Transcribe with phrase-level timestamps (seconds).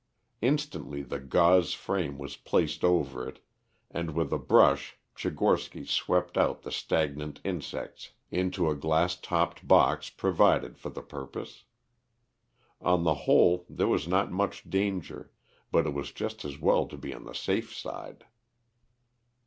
[0.41, 3.37] Instantly the gauze frame was placed over it,
[3.91, 10.09] and with a brush Tchigorsky swept out the stagnant insects into a glass topped box
[10.09, 11.65] provided for the purpose.
[12.81, 15.29] On the whole, there was not much danger,
[15.71, 18.25] but it was just as well to be on the safe side.